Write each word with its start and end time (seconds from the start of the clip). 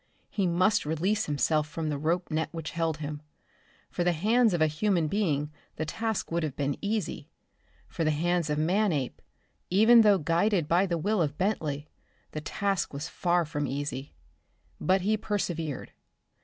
He 0.31 0.47
must 0.47 0.83
release 0.83 1.27
himself 1.27 1.67
from 1.67 1.89
the 1.89 1.97
rope 1.99 2.31
net 2.31 2.49
which 2.51 2.71
held 2.71 2.97
him. 2.97 3.21
For 3.91 4.03
the 4.03 4.13
hands 4.13 4.51
of 4.55 4.59
a 4.59 4.65
human 4.65 5.07
being 5.07 5.51
the 5.75 5.85
task 5.85 6.31
would 6.31 6.41
have 6.41 6.55
been 6.55 6.75
easy. 6.81 7.29
For 7.87 8.03
the 8.03 8.09
hands 8.09 8.49
of 8.49 8.57
Manape, 8.57 9.21
even 9.69 10.01
though 10.01 10.17
guided 10.17 10.67
by 10.67 10.87
the 10.87 10.97
will 10.97 11.21
of 11.21 11.37
Bentley, 11.37 11.87
the 12.31 12.41
task 12.41 12.93
was 12.95 13.09
far 13.09 13.45
from 13.45 13.67
easy. 13.67 14.15
But 14.79 15.01
he 15.01 15.17
persevered. 15.17 15.91